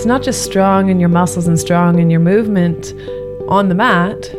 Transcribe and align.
It's 0.00 0.06
not 0.06 0.22
just 0.22 0.46
strong 0.46 0.88
in 0.88 0.98
your 0.98 1.10
muscles 1.10 1.46
and 1.46 1.60
strong 1.60 1.98
in 1.98 2.08
your 2.08 2.20
movement 2.20 2.94
on 3.50 3.68
the 3.68 3.74
mat, 3.74 4.30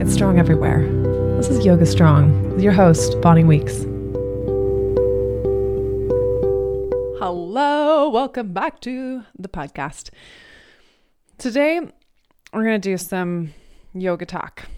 it's 0.00 0.14
strong 0.14 0.38
everywhere. 0.38 0.88
This 1.36 1.50
is 1.50 1.62
Yoga 1.62 1.84
Strong 1.84 2.52
with 2.52 2.62
your 2.62 2.72
host, 2.72 3.20
Bonnie 3.20 3.44
Weeks. 3.44 3.82
Hello, 7.20 8.08
welcome 8.08 8.54
back 8.54 8.80
to 8.80 9.24
the 9.38 9.50
podcast. 9.50 10.08
Today, 11.36 11.80
we're 12.54 12.64
going 12.64 12.80
to 12.80 12.88
do 12.90 12.96
some 12.96 13.52
yoga 13.92 14.24
talk, 14.24 14.68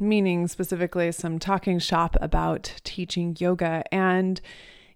meaning 0.00 0.48
specifically 0.48 1.12
some 1.12 1.38
talking 1.38 1.78
shop 1.78 2.16
about 2.20 2.74
teaching 2.82 3.36
yoga. 3.38 3.84
And 3.92 4.40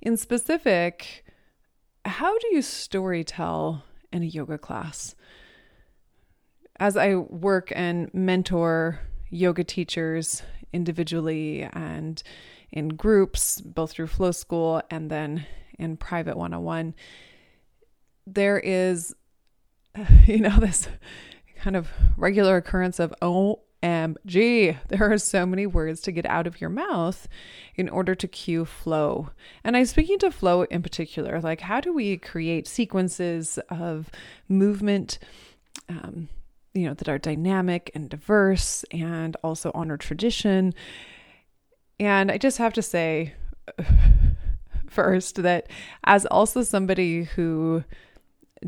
in 0.01 0.17
specific, 0.17 1.25
how 2.05 2.37
do 2.41 2.49
you 2.51 2.61
story 2.61 3.23
tell 3.23 3.85
in 4.13 4.23
a 4.23 4.27
yoga 4.27 4.59
class. 4.59 5.15
As 6.79 6.97
I 6.97 7.15
work 7.15 7.73
and 7.75 8.13
mentor 8.13 9.01
yoga 9.31 9.65
teachers 9.65 10.43
individually 10.73 11.63
and 11.73 12.23
in 12.71 12.89
groups, 12.89 13.61
both 13.61 13.93
through 13.93 14.07
Flow 14.09 14.33
School 14.33 14.83
and 14.91 15.11
then 15.11 15.47
in 15.79 15.97
private 15.97 16.37
one 16.37 16.55
on 16.55 16.63
one, 16.63 16.95
there 18.27 18.59
is, 18.59 19.15
you 20.27 20.41
know, 20.41 20.59
this 20.59 20.89
kind 21.57 21.77
of 21.77 21.89
regular 22.17 22.57
occurrence 22.57 22.99
of, 22.99 23.15
oh, 23.23 23.61
OMG, 23.83 24.79
there 24.89 25.13
are 25.13 25.19
so 25.19 25.45
many 25.45 25.67
words 25.67 26.01
to 26.03 26.13
get 26.13 26.27
out 26.27 26.47
of 26.47 26.61
your 26.61 26.71
mouth 26.71 27.29
in 27.75 27.89
order 27.89 28.15
to 28.15 28.29
cue 28.29 28.65
flow. 28.65 29.31
And 29.65 29.77
I'm 29.77 29.87
speaking 29.87 30.19
to 30.21 30.31
flow 30.31 30.63
in 30.63 30.83
particular, 30.83 31.41
like 31.41 31.61
how 31.61 31.81
do 31.81 31.93
we 31.93 32.17
create 32.17 32.69
sequences 32.69 33.59
of 33.69 34.11
movement, 34.49 35.19
um, 35.89 36.29
you 36.75 36.87
know, 36.87 36.95
that 36.95 37.09
are 37.09 37.19
dynamic 37.19 37.91
and 37.95 38.09
diverse 38.09 38.85
and 38.93 39.37
also 39.43 39.71
honor 39.75 39.97
tradition. 39.97 40.75
And 41.99 42.31
I 42.31 42.39
just 42.39 42.59
have 42.59 42.73
to 42.75 42.83
say, 42.83 43.35
first, 44.89 45.43
that 45.43 45.69
as 46.05 46.27
also 46.27 46.63
somebody 46.63 47.25
who 47.25 47.85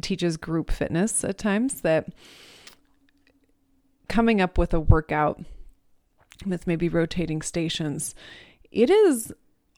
teaches 0.01 0.37
group 0.37 0.70
fitness 0.70 1.25
at 1.25 1.39
times, 1.39 1.83
that 1.83 2.09
coming 4.09 4.41
up 4.41 4.59
with 4.59 4.75
a 4.75 4.81
workout 4.81 5.41
with 6.47 6.67
maybe 6.67 6.89
rotating 6.89 7.43
stations, 7.43 8.15
it 8.71 8.91
is 8.91 9.33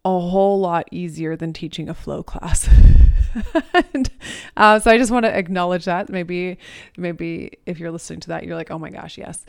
a 0.05 0.21
whole 0.21 0.61
lot 0.61 0.89
easier 0.93 1.37
than 1.37 1.53
teaching 1.53 1.89
a 1.89 1.95
flow 1.95 2.23
class. 2.23 2.69
and, 3.93 4.11
uh, 4.57 4.79
so 4.79 4.91
I 4.91 4.99
just 4.99 5.11
want 5.11 5.25
to 5.25 5.37
acknowledge 5.37 5.85
that. 5.87 6.09
Maybe, 6.09 6.59
maybe 6.97 7.59
if 7.67 7.79
you're 7.79 7.91
listening 7.91 8.21
to 8.21 8.29
that, 8.29 8.45
you're 8.45 8.57
like, 8.57 8.71
oh 8.71 8.79
my 8.79 8.91
gosh, 8.91 9.19
yes. 9.19 9.45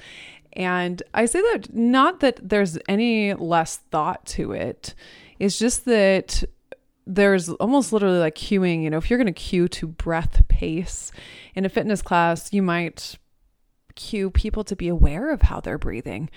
And 0.53 1.03
I 1.13 1.27
say 1.27 1.41
that 1.41 1.73
not 1.73 2.21
that 2.21 2.39
there's 2.41 2.79
any 2.89 3.35
less 3.35 3.77
thought 3.91 4.25
to 4.27 4.51
it. 4.53 4.95
It's 5.37 5.59
just 5.59 5.85
that 5.85 6.43
there's 7.05 7.49
almost 7.49 7.93
literally 7.93 8.19
like 8.19 8.35
cueing, 8.35 8.83
you 8.83 8.89
know, 8.89 8.97
if 8.97 9.09
you're 9.09 9.19
going 9.19 9.27
to 9.27 9.31
cue 9.33 9.67
to 9.69 9.87
breath 9.87 10.47
pace 10.47 11.11
in 11.53 11.65
a 11.65 11.69
fitness 11.69 12.01
class, 12.01 12.51
you 12.51 12.63
might 12.63 13.17
cue 13.97 14.29
people 14.29 14.63
to 14.63 14.75
be 14.75 14.87
aware 14.87 15.31
of 15.31 15.41
how 15.41 15.59
they're 15.59 15.77
breathing. 15.77 16.29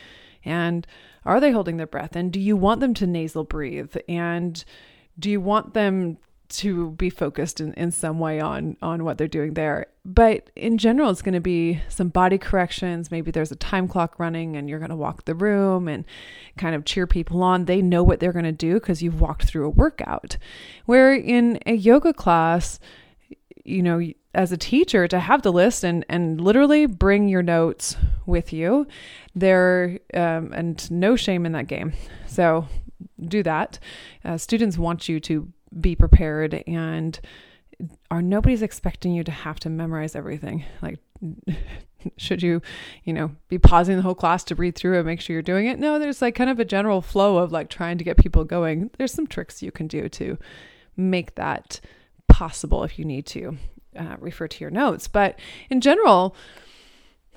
And 0.45 0.87
are 1.25 1.39
they 1.39 1.53
holding 1.53 1.77
their 1.77 1.87
breath? 1.87 2.17
And 2.17 2.33
do 2.33 2.41
you 2.41 2.57
want 2.57 2.81
them 2.81 2.95
to 2.95 3.07
nasal 3.07 3.45
breathe? 3.45 3.95
And 4.09 4.65
do 5.19 5.31
you 5.31 5.41
want 5.41 5.75
them 5.75 6.19
to 6.49 6.91
be 6.93 7.11
focused 7.11 7.61
in, 7.61 7.73
in 7.75 7.93
some 7.93 8.19
way 8.19 8.41
on 8.41 8.77
on 8.83 9.05
what 9.05 9.19
they're 9.19 9.29
doing 9.29 9.55
there? 9.55 9.87
But 10.05 10.51
in 10.57 10.79
general 10.79 11.11
it's 11.11 11.23
going 11.23 11.35
to 11.35 11.41
be 11.41 11.83
some 11.89 12.09
body 12.09 12.39
corrections. 12.39 13.11
Maybe 13.11 13.31
there's 13.31 13.53
a 13.53 13.57
time 13.57 13.87
clock 13.87 14.19
running 14.19 14.57
and 14.57 14.69
you're 14.69 14.79
going 14.79 14.91
to 14.91 14.97
walk 14.97 15.27
the 15.27 15.35
room 15.35 15.87
and 15.87 16.05
kind 16.57 16.75
of 16.75 16.87
cheer 16.87 17.07
people 17.07 17.43
on. 17.43 17.67
They 17.67 17.83
know 17.83 18.03
what 18.03 18.19
they're 18.19 18.33
going 18.33 18.45
to 18.47 18.53
do 18.53 18.75
because 18.75 19.03
you've 19.03 19.21
walked 19.21 19.45
through 19.45 19.67
a 19.67 19.71
workout. 19.71 20.39
Where 20.87 21.15
in 21.15 21.61
a 21.67 21.75
yoga 21.75 22.15
class 22.15 22.81
you 23.65 23.83
know 23.83 24.01
as 24.35 24.53
a 24.53 24.57
teacher 24.57 25.09
to 25.09 25.19
have 25.19 25.43
the 25.43 25.53
list 25.53 25.85
and 25.85 26.05
and 26.09 26.41
literally 26.41 26.87
bring 26.87 27.29
your 27.29 27.43
notes 27.43 27.97
with 28.27 28.53
you. 28.53 28.87
There 29.35 29.99
um, 30.15 30.53
and 30.53 30.91
no 30.91 31.17
shame 31.17 31.47
in 31.47 31.53
that 31.53 31.67
game. 31.67 31.93
So 32.27 32.67
do 33.27 33.43
that. 33.43 33.79
Uh, 34.25 34.39
students 34.39 34.79
want 34.79 35.09
you 35.09 35.21
to 35.21 35.53
be 35.79 35.95
prepared 35.97 36.63
and 36.67 37.19
are 38.11 38.23
nobody's 38.23 38.63
expecting 38.63 39.15
you 39.15 39.25
to 39.25 39.33
have 39.33 39.59
to 39.61 39.71
memorize 39.71 40.15
everything. 40.15 40.65
Like 40.83 40.99
should 42.17 42.43
you 42.43 42.63
you 43.05 43.13
know 43.13 43.31
be 43.49 43.59
pausing 43.59 43.97
the 43.97 44.03
whole 44.03 44.15
class 44.15 44.43
to 44.45 44.55
read 44.55 44.75
through 44.75 44.97
and 44.97 45.07
make 45.07 45.21
sure 45.21 45.35
you're 45.35 45.43
doing 45.43 45.67
it? 45.67 45.79
No 45.79 45.99
there's 45.99 46.23
like 46.23 46.37
kind 46.37 46.51
of 46.51 46.61
a 46.61 46.65
general 46.65 47.03
flow 47.03 47.39
of 47.39 47.51
like 47.51 47.69
trying 47.69 47.99
to 47.99 48.05
get 48.05 48.17
people 48.17 48.45
going. 48.45 48.91
There's 48.97 49.13
some 49.13 49.27
tricks 49.27 49.63
you 49.63 49.73
can 49.73 49.89
do 49.89 50.09
to 50.11 50.39
make 50.97 51.35
that 51.35 51.81
possible 52.29 52.85
if 52.85 52.99
you 52.99 53.05
need 53.05 53.27
to 53.27 53.59
uh, 53.99 54.17
refer 54.19 54.49
to 54.49 54.61
your 54.61 54.71
notes. 54.71 55.09
But 55.09 55.39
in 55.69 55.81
general, 55.81 56.35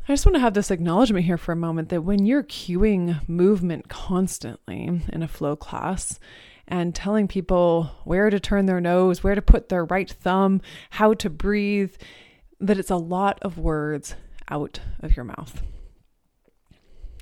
I 0.08 0.14
just 0.14 0.26
want 0.26 0.36
to 0.36 0.42
have 0.42 0.54
this 0.54 0.72
acknowledgement 0.72 1.26
here 1.26 1.38
for 1.38 1.54
a 1.54 1.58
moment 1.58 1.90
that 1.90 2.02
when 2.04 2.26
you're 2.26 2.44
cueing 2.44 3.28
movement 3.28 3.88
constantly 3.88 5.02
in 5.12 5.24
a 5.24 5.28
flow 5.28 5.56
class 5.56 6.20
and 6.68 6.94
telling 6.94 7.28
people 7.28 7.92
where 8.04 8.30
to 8.30 8.40
turn 8.40 8.66
their 8.66 8.82
nose, 8.82 9.24
where 9.24 9.36
to 9.36 9.42
put 9.42 9.70
their 9.70 9.86
right 9.86 10.10
thumb, 10.10 10.62
how 10.92 11.14
to 11.14 11.30
breathe, 11.30 11.96
that 12.60 12.78
it's 12.78 12.90
a 12.90 12.96
lot 12.96 13.40
of 13.42 13.58
words 13.58 14.16
out 14.50 14.80
of 15.00 15.16
your 15.16 15.26
mouth. 15.26 15.62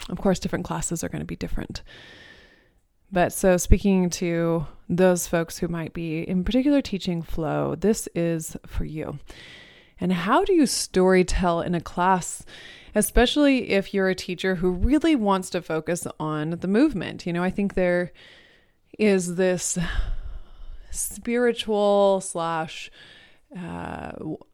Of 0.10 0.18
course, 0.20 0.40
different 0.40 0.66
classes 0.66 1.04
are 1.04 1.10
going 1.10 1.22
to 1.22 1.26
be 1.26 1.36
different. 1.36 1.84
But 3.12 3.34
so, 3.34 3.58
speaking 3.58 4.10
to 4.12 4.68
those 4.88 5.28
folks 5.28 5.58
who 5.58 5.68
might 5.68 5.94
be 5.94 6.22
in 6.22 6.44
particular 6.44 6.82
teaching 6.82 7.22
flow, 7.22 7.76
this 7.76 8.08
is 8.16 8.56
for 8.66 8.86
you. 8.86 9.20
And 10.00 10.14
how 10.14 10.44
do 10.44 10.54
you 10.54 10.66
story 10.66 11.24
tell 11.24 11.62
in 11.62 11.76
a 11.76 11.82
class, 11.82 12.46
especially 12.96 13.72
if 13.72 13.94
you're 13.94 14.10
a 14.10 14.16
teacher 14.16 14.56
who 14.56 14.72
really 14.72 15.16
wants 15.16 15.50
to 15.52 15.62
focus 15.62 16.08
on 16.20 16.52
the 16.52 16.68
movement? 16.68 17.26
You 17.26 17.34
know, 17.34 17.44
I 17.44 17.50
think 17.50 17.74
there 17.74 18.12
is 18.98 19.36
this 19.36 19.78
spiritual 20.90 22.22
slash 22.22 22.90
uh, 23.58 24.12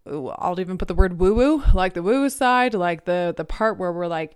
I'll 0.08 0.60
even 0.60 0.78
put 0.80 0.88
the 0.88 0.96
word 0.96 1.20
woo 1.20 1.36
woo, 1.36 1.64
like 1.74 1.94
the 1.94 2.02
woo 2.02 2.22
woo 2.22 2.30
side, 2.30 2.74
like 2.74 3.06
the 3.06 3.34
the 3.38 3.46
part 3.46 3.78
where 3.78 3.92
we're 3.94 4.08
like 4.08 4.36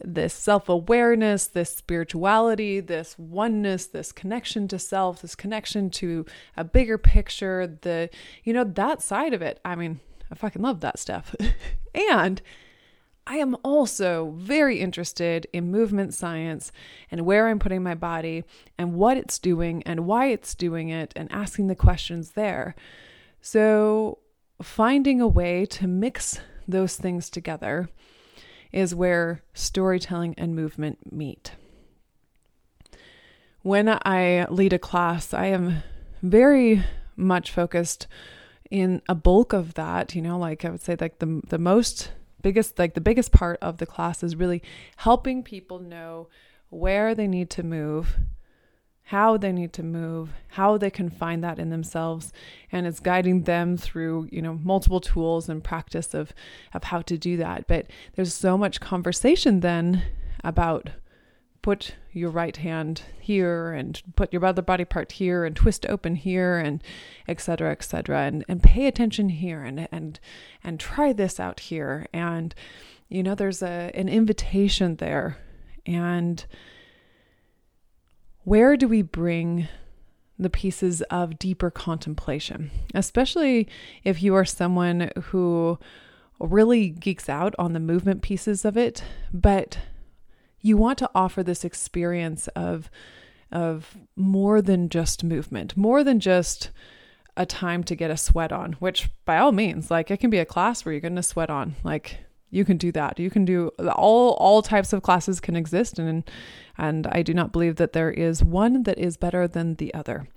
this 0.00 0.34
self 0.34 0.68
awareness, 0.68 1.46
this 1.46 1.76
spirituality, 1.76 2.80
this 2.80 3.18
oneness, 3.18 3.86
this 3.86 4.12
connection 4.12 4.68
to 4.68 4.78
self, 4.78 5.22
this 5.22 5.34
connection 5.34 5.90
to 5.90 6.24
a 6.56 6.64
bigger 6.64 6.98
picture, 6.98 7.78
the, 7.82 8.10
you 8.44 8.52
know, 8.52 8.64
that 8.64 9.02
side 9.02 9.34
of 9.34 9.42
it. 9.42 9.60
I 9.64 9.74
mean, 9.74 10.00
I 10.30 10.34
fucking 10.34 10.62
love 10.62 10.80
that 10.80 10.98
stuff. 10.98 11.34
and 12.10 12.40
I 13.26 13.36
am 13.36 13.56
also 13.62 14.32
very 14.38 14.80
interested 14.80 15.46
in 15.52 15.70
movement 15.70 16.14
science 16.14 16.72
and 17.10 17.26
where 17.26 17.48
I'm 17.48 17.58
putting 17.58 17.82
my 17.82 17.94
body 17.94 18.44
and 18.78 18.94
what 18.94 19.18
it's 19.18 19.38
doing 19.38 19.82
and 19.82 20.06
why 20.06 20.26
it's 20.26 20.54
doing 20.54 20.88
it 20.88 21.12
and 21.14 21.30
asking 21.30 21.66
the 21.66 21.74
questions 21.74 22.30
there. 22.30 22.74
So, 23.42 24.18
finding 24.62 25.20
a 25.20 25.28
way 25.28 25.66
to 25.66 25.86
mix 25.86 26.40
those 26.66 26.96
things 26.96 27.30
together 27.30 27.88
is 28.72 28.94
where 28.94 29.42
storytelling 29.54 30.34
and 30.36 30.54
movement 30.54 31.12
meet. 31.12 31.52
When 33.62 33.88
I 33.88 34.46
lead 34.48 34.72
a 34.72 34.78
class, 34.78 35.34
I 35.34 35.46
am 35.46 35.82
very 36.22 36.84
much 37.16 37.50
focused 37.50 38.06
in 38.70 39.02
a 39.08 39.14
bulk 39.14 39.52
of 39.52 39.74
that, 39.74 40.14
you 40.14 40.22
know, 40.22 40.38
like 40.38 40.64
I 40.64 40.70
would 40.70 40.80
say 40.80 40.96
like 41.00 41.18
the 41.18 41.40
the 41.48 41.58
most 41.58 42.12
biggest 42.42 42.78
like 42.78 42.94
the 42.94 43.00
biggest 43.00 43.32
part 43.32 43.58
of 43.60 43.78
the 43.78 43.86
class 43.86 44.22
is 44.22 44.36
really 44.36 44.62
helping 44.96 45.42
people 45.42 45.78
know 45.78 46.28
where 46.70 47.14
they 47.14 47.26
need 47.26 47.50
to 47.50 47.62
move, 47.62 48.16
how 49.08 49.38
they 49.38 49.50
need 49.50 49.72
to 49.72 49.82
move, 49.82 50.28
how 50.48 50.76
they 50.76 50.90
can 50.90 51.08
find 51.08 51.42
that 51.42 51.58
in 51.58 51.70
themselves, 51.70 52.30
and 52.70 52.86
it's 52.86 53.00
guiding 53.00 53.44
them 53.44 53.74
through, 53.74 54.28
you 54.30 54.42
know, 54.42 54.60
multiple 54.62 55.00
tools 55.00 55.48
and 55.48 55.64
practice 55.64 56.12
of 56.12 56.34
of 56.74 56.84
how 56.84 57.00
to 57.00 57.16
do 57.16 57.38
that. 57.38 57.66
But 57.66 57.86
there's 58.16 58.34
so 58.34 58.58
much 58.58 58.80
conversation 58.80 59.60
then 59.60 60.02
about 60.44 60.90
put 61.62 61.94
your 62.12 62.28
right 62.28 62.58
hand 62.58 63.00
here 63.18 63.72
and 63.72 64.02
put 64.14 64.30
your 64.30 64.44
other 64.44 64.60
body 64.60 64.84
part 64.84 65.12
here 65.12 65.46
and 65.46 65.56
twist 65.56 65.86
open 65.86 66.14
here 66.14 66.58
and 66.58 66.82
etc 67.26 67.70
etc 67.70 68.20
and 68.24 68.44
and 68.46 68.62
pay 68.62 68.86
attention 68.86 69.30
here 69.30 69.62
and 69.64 69.88
and 69.90 70.20
and 70.62 70.78
try 70.78 71.12
this 71.12 71.40
out 71.40 71.60
here 71.60 72.06
and 72.12 72.54
you 73.08 73.22
know 73.22 73.34
there's 73.34 73.62
a 73.62 73.90
an 73.94 74.08
invitation 74.08 74.96
there 74.96 75.38
and 75.84 76.46
where 78.48 78.78
do 78.78 78.88
we 78.88 79.02
bring 79.02 79.68
the 80.38 80.48
pieces 80.48 81.02
of 81.02 81.38
deeper 81.38 81.70
contemplation, 81.70 82.70
especially 82.94 83.68
if 84.04 84.22
you 84.22 84.34
are 84.34 84.44
someone 84.44 85.10
who 85.24 85.78
really 86.40 86.88
geeks 86.88 87.28
out 87.28 87.54
on 87.58 87.74
the 87.74 87.80
movement 87.80 88.22
pieces 88.22 88.64
of 88.64 88.76
it, 88.76 89.04
but 89.34 89.78
you 90.62 90.78
want 90.78 90.96
to 90.96 91.10
offer 91.14 91.42
this 91.42 91.64
experience 91.64 92.48
of 92.48 92.90
of 93.50 93.96
more 94.14 94.60
than 94.60 94.88
just 94.88 95.24
movement, 95.24 95.76
more 95.76 96.04
than 96.04 96.20
just 96.20 96.70
a 97.36 97.46
time 97.46 97.82
to 97.82 97.94
get 97.94 98.10
a 98.10 98.16
sweat 98.16 98.52
on, 98.52 98.74
which 98.74 99.10
by 99.24 99.38
all 99.38 99.52
means, 99.52 99.90
like 99.90 100.10
it 100.10 100.18
can 100.18 100.30
be 100.30 100.38
a 100.38 100.44
class 100.44 100.84
where 100.84 100.92
you're 100.92 101.00
going 101.00 101.16
to 101.16 101.22
sweat 101.22 101.50
on. 101.50 101.74
Like 101.82 102.18
you 102.50 102.64
can 102.64 102.76
do 102.76 102.90
that. 102.92 103.18
You 103.18 103.30
can 103.30 103.44
do 103.44 103.68
all 103.94 104.32
all 104.34 104.62
types 104.62 104.92
of 104.92 105.02
classes 105.02 105.40
can 105.40 105.56
exist 105.56 105.98
and 105.98 106.28
and 106.76 107.06
I 107.08 107.22
do 107.22 107.34
not 107.34 107.52
believe 107.52 107.76
that 107.76 107.92
there 107.92 108.10
is 108.10 108.44
one 108.44 108.84
that 108.84 108.98
is 108.98 109.16
better 109.16 109.48
than 109.48 109.74
the 109.74 109.92
other. 109.94 110.28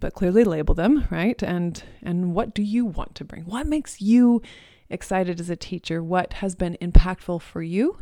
But 0.00 0.12
clearly 0.12 0.44
label 0.44 0.74
them, 0.74 1.06
right? 1.10 1.42
And 1.42 1.82
and 2.02 2.34
what 2.34 2.54
do 2.54 2.62
you 2.62 2.84
want 2.84 3.14
to 3.16 3.24
bring? 3.24 3.44
What 3.44 3.66
makes 3.66 4.00
you 4.00 4.42
excited 4.90 5.40
as 5.40 5.50
a 5.50 5.56
teacher? 5.56 6.02
What 6.02 6.34
has 6.34 6.54
been 6.54 6.76
impactful 6.80 7.40
for 7.42 7.62
you? 7.62 7.98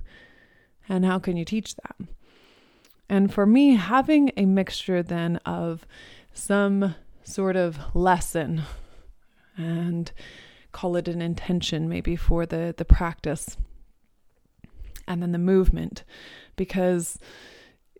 And 0.88 1.04
how 1.04 1.18
can 1.18 1.36
you 1.36 1.44
teach 1.44 1.76
that? 1.76 1.96
And 3.08 3.32
for 3.32 3.46
me, 3.46 3.76
having 3.76 4.32
a 4.36 4.46
mixture 4.46 5.02
then 5.02 5.36
of 5.44 5.86
some 6.32 6.94
sort 7.22 7.56
of 7.56 7.78
lesson 7.94 8.62
and 9.56 10.10
call 10.72 10.96
it 10.96 11.08
an 11.08 11.22
intention 11.22 11.88
maybe 11.88 12.16
for 12.16 12.46
the 12.46 12.74
the 12.76 12.84
practice 12.84 13.56
and 15.06 15.22
then 15.22 15.32
the 15.32 15.38
movement. 15.38 16.04
Because 16.56 17.18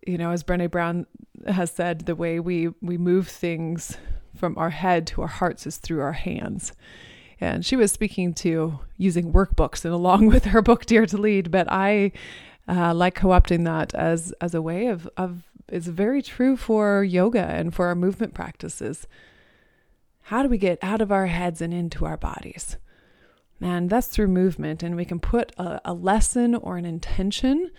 you 0.05 0.17
know 0.17 0.31
as 0.31 0.43
Brené 0.43 0.69
Brown 0.69 1.05
has 1.47 1.71
said 1.71 2.01
the 2.01 2.15
way 2.15 2.39
we 2.39 2.69
we 2.81 2.97
move 2.97 3.27
things 3.27 3.97
from 4.35 4.57
our 4.57 4.71
head 4.71 5.05
to 5.07 5.21
our 5.21 5.27
hearts 5.27 5.65
is 5.67 5.77
through 5.77 6.01
our 6.01 6.13
hands. 6.13 6.73
And 7.39 7.65
she 7.65 7.75
was 7.75 7.91
speaking 7.91 8.33
to 8.35 8.79
using 8.97 9.33
workbooks 9.33 9.85
and 9.85 9.93
along 10.01 10.27
with 10.27 10.45
her 10.45 10.61
book 10.61 10.85
Dare 10.85 11.05
to 11.05 11.17
Lead 11.17 11.51
but 11.51 11.71
I 11.71 12.11
uh, 12.67 12.93
like 12.93 13.15
co-opting 13.15 13.65
that 13.65 13.93
as 13.93 14.33
as 14.41 14.53
a 14.53 14.61
way 14.61 14.87
of 14.87 15.09
of 15.17 15.43
is 15.71 15.87
very 15.87 16.21
true 16.21 16.57
for 16.57 17.03
yoga 17.03 17.45
and 17.45 17.73
for 17.73 17.87
our 17.87 17.95
movement 17.95 18.33
practices 18.33 19.07
how 20.23 20.43
do 20.43 20.49
we 20.49 20.57
get 20.57 20.79
out 20.81 21.01
of 21.01 21.11
our 21.11 21.27
heads 21.27 21.61
and 21.61 21.73
into 21.73 22.05
our 22.05 22.17
bodies? 22.17 22.77
And 23.61 23.89
that's 23.89 24.07
through 24.07 24.27
movement. 24.27 24.83
And 24.83 24.95
we 24.95 25.05
can 25.05 25.19
put 25.19 25.53
a, 25.57 25.81
a 25.85 25.93
lesson 25.93 26.55
or 26.55 26.77
an 26.77 26.85
intention 26.85 27.71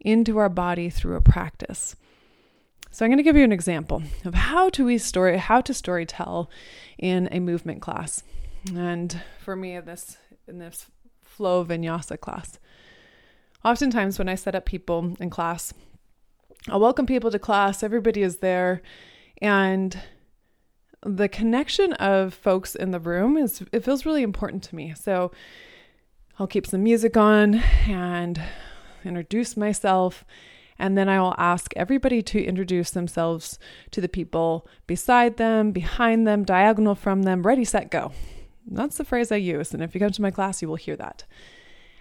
into 0.00 0.38
our 0.38 0.48
body 0.48 0.90
through 0.90 1.16
a 1.16 1.20
practice. 1.20 1.96
So 2.90 3.04
I'm 3.04 3.10
going 3.10 3.18
to 3.18 3.24
give 3.24 3.36
you 3.36 3.44
an 3.44 3.52
example 3.52 4.02
of 4.24 4.34
how 4.34 4.70
to 4.70 4.84
we 4.84 4.98
story 4.98 5.36
how 5.36 5.60
to 5.60 5.74
story 5.74 6.06
tell 6.06 6.48
in 6.98 7.28
a 7.30 7.40
movement 7.40 7.82
class. 7.82 8.22
And 8.74 9.20
for 9.38 9.54
me 9.54 9.78
this 9.80 10.16
in 10.48 10.58
this 10.58 10.86
flow 11.20 11.64
vinyasa 11.64 12.18
class. 12.18 12.58
Oftentimes 13.64 14.18
when 14.18 14.28
I 14.28 14.34
set 14.34 14.54
up 14.54 14.64
people 14.64 15.16
in 15.20 15.28
class, 15.28 15.74
I'll 16.68 16.80
welcome 16.80 17.04
people 17.04 17.30
to 17.30 17.38
class, 17.38 17.82
everybody 17.82 18.22
is 18.22 18.38
there, 18.38 18.80
and 19.42 20.00
the 21.06 21.28
connection 21.28 21.92
of 21.94 22.34
folks 22.34 22.74
in 22.74 22.90
the 22.90 23.00
room 23.00 23.36
is 23.36 23.62
it 23.72 23.84
feels 23.84 24.04
really 24.04 24.22
important 24.22 24.62
to 24.64 24.74
me. 24.74 24.94
So 24.94 25.30
I'll 26.38 26.46
keep 26.46 26.66
some 26.66 26.82
music 26.82 27.16
on 27.16 27.56
and 27.86 28.40
introduce 29.04 29.56
myself 29.56 30.24
and 30.78 30.96
then 30.98 31.08
I 31.08 31.20
will 31.20 31.34
ask 31.38 31.72
everybody 31.74 32.22
to 32.22 32.44
introduce 32.44 32.90
themselves 32.90 33.58
to 33.92 34.00
the 34.00 34.08
people 34.08 34.66
beside 34.86 35.36
them, 35.36 35.72
behind 35.72 36.26
them, 36.26 36.44
diagonal 36.44 36.94
from 36.94 37.22
them, 37.22 37.42
ready, 37.42 37.64
set, 37.64 37.90
go. 37.90 38.12
That's 38.66 38.98
the 38.98 39.04
phrase 39.04 39.32
I 39.32 39.36
use. 39.36 39.72
And 39.72 39.82
if 39.82 39.94
you 39.94 40.00
come 40.00 40.10
to 40.10 40.22
my 40.22 40.30
class, 40.30 40.60
you 40.60 40.68
will 40.68 40.76
hear 40.76 40.96
that. 40.96 41.24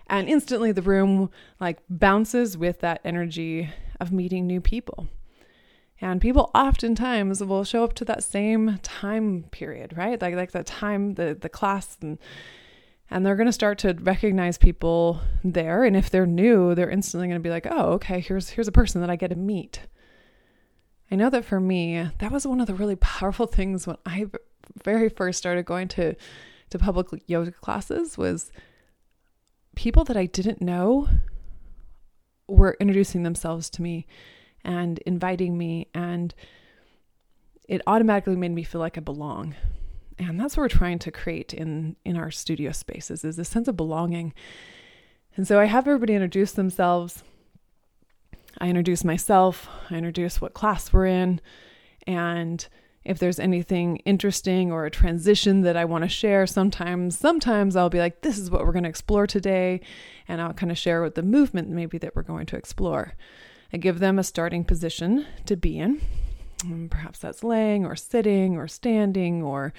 And 0.07 0.27
instantly 0.27 0.71
the 0.71 0.81
room 0.81 1.29
like 1.59 1.79
bounces 1.89 2.57
with 2.57 2.81
that 2.81 3.01
energy 3.05 3.69
of 3.99 4.11
meeting 4.11 4.45
new 4.45 4.61
people. 4.61 5.07
And 6.01 6.19
people 6.19 6.51
oftentimes 6.53 7.43
will 7.43 7.63
show 7.63 7.83
up 7.83 7.93
to 7.93 8.05
that 8.05 8.23
same 8.23 8.79
time 8.83 9.45
period, 9.51 9.95
right? 9.95 10.21
Like 10.21 10.35
like 10.35 10.51
that 10.51 10.65
time, 10.65 11.15
the 11.15 11.37
the 11.39 11.49
class 11.49 11.97
and 12.01 12.17
and 13.09 13.25
they're 13.25 13.35
going 13.35 13.45
to 13.45 13.53
start 13.53 13.77
to 13.79 13.93
recognize 14.01 14.57
people 14.57 15.21
there. 15.43 15.83
And 15.83 15.95
if 15.95 16.09
they're 16.09 16.25
new 16.25 16.75
they're 16.75 16.89
instantly 16.89 17.27
going 17.27 17.39
to 17.39 17.43
be 17.43 17.49
like 17.49 17.67
oh 17.69 17.93
okay 17.93 18.19
here's 18.19 18.49
here's 18.49 18.67
a 18.67 18.73
person 18.73 19.01
that 19.01 19.09
i 19.09 19.15
get 19.15 19.29
to 19.29 19.35
meet. 19.35 19.81
I 21.09 21.15
know 21.15 21.29
that 21.29 21.45
for 21.45 21.59
me 21.59 22.09
that 22.19 22.31
was 22.31 22.47
one 22.47 22.59
of 22.59 22.67
the 22.67 22.75
really 22.75 22.95
powerful 22.97 23.47
things 23.47 23.87
when 23.87 23.97
i 24.05 24.25
very 24.83 25.09
first 25.09 25.37
started 25.37 25.65
going 25.65 25.87
to 25.87 26.15
to 26.71 26.79
public 26.79 27.07
yoga 27.27 27.51
classes 27.51 28.17
was 28.17 28.51
people 29.75 30.03
that 30.05 30.17
i 30.17 30.25
didn't 30.25 30.61
know 30.61 31.07
were 32.47 32.75
introducing 32.79 33.23
themselves 33.23 33.69
to 33.69 33.81
me 33.81 34.07
and 34.65 34.99
inviting 34.99 35.57
me 35.57 35.87
and 35.93 36.33
it 37.67 37.81
automatically 37.87 38.35
made 38.35 38.51
me 38.51 38.63
feel 38.63 38.81
like 38.81 38.97
I 38.97 39.01
belong. 39.01 39.55
And 40.19 40.39
that's 40.39 40.55
what 40.55 40.63
we're 40.63 40.69
trying 40.69 40.99
to 40.99 41.11
create 41.11 41.53
in 41.53 41.95
in 42.05 42.15
our 42.15 42.31
studio 42.31 42.71
spaces 42.71 43.25
is 43.25 43.39
a 43.39 43.45
sense 43.45 43.67
of 43.67 43.77
belonging. 43.77 44.33
And 45.35 45.47
so 45.47 45.59
I 45.59 45.65
have 45.65 45.87
everybody 45.87 46.13
introduce 46.13 46.51
themselves. 46.51 47.23
I 48.59 48.69
introduce 48.69 49.03
myself, 49.03 49.67
I 49.89 49.95
introduce 49.95 50.39
what 50.39 50.53
class 50.53 50.93
we're 50.93 51.07
in, 51.07 51.41
and 52.07 52.65
if 53.03 53.19
there's 53.19 53.39
anything 53.39 53.97
interesting 53.97 54.71
or 54.71 54.85
a 54.85 54.91
transition 54.91 55.61
that 55.61 55.75
I 55.77 55.85
want 55.85 56.03
to 56.03 56.09
share, 56.09 56.47
sometimes 56.47 57.17
sometimes 57.17 57.75
I'll 57.75 57.89
be 57.89 57.99
like 57.99 58.21
this 58.21 58.39
is 58.39 58.49
what 58.49 58.65
we're 58.65 58.71
going 58.71 58.83
to 58.83 58.89
explore 58.89 59.27
today 59.27 59.81
and 60.27 60.41
I'll 60.41 60.53
kind 60.53 60.71
of 60.71 60.77
share 60.77 61.01
with 61.03 61.15
the 61.15 61.21
movement 61.21 61.69
maybe 61.69 61.97
that 61.99 62.15
we're 62.15 62.23
going 62.23 62.47
to 62.47 62.55
explore. 62.55 63.13
I 63.73 63.77
give 63.77 63.99
them 63.99 64.19
a 64.19 64.23
starting 64.23 64.63
position 64.63 65.25
to 65.45 65.55
be 65.55 65.79
in. 65.79 66.01
And 66.63 66.89
perhaps 66.89 67.19
that's 67.19 67.43
laying 67.43 67.85
or 67.85 67.95
sitting 67.95 68.57
or 68.57 68.67
standing 68.67 69.43
or 69.43 69.73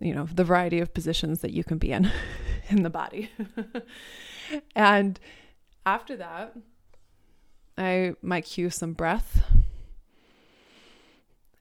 you 0.00 0.14
know 0.14 0.28
the 0.32 0.44
variety 0.44 0.80
of 0.80 0.92
positions 0.92 1.40
that 1.40 1.52
you 1.52 1.64
can 1.64 1.78
be 1.78 1.92
in 1.92 2.10
in 2.68 2.82
the 2.82 2.90
body. 2.90 3.30
and 4.76 5.20
after 5.84 6.16
that, 6.16 6.56
I 7.78 8.14
might 8.22 8.44
cue 8.44 8.70
some 8.70 8.92
breath. 8.92 9.42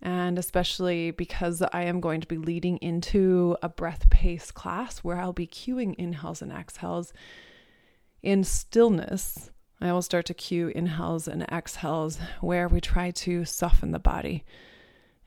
And 0.01 0.37
especially 0.37 1.11
because 1.11 1.63
I 1.73 1.83
am 1.83 1.99
going 1.99 2.21
to 2.21 2.27
be 2.27 2.37
leading 2.37 2.77
into 2.77 3.57
a 3.63 3.69
breath 3.69 4.07
pace 4.09 4.51
class 4.51 4.99
where 4.99 5.19
I'll 5.19 5.33
be 5.33 5.47
cueing 5.47 5.95
inhales 5.95 6.43
and 6.43 6.51
exhales 6.51 7.11
in 8.21 8.43
stillness 8.43 9.49
I 9.81 9.91
will 9.91 10.01
start 10.01 10.25
to 10.27 10.33
cue 10.33 10.69
inhales 10.69 11.27
and 11.27 11.43
exhales 11.43 12.17
where 12.39 12.67
we 12.67 12.79
try 12.79 13.11
to 13.11 13.45
soften 13.45 13.91
the 13.91 13.99
body. 13.99 14.43